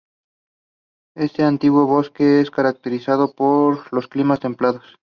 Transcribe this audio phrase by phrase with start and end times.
[1.13, 4.97] Este antiguo bosque es característico de los climas templados.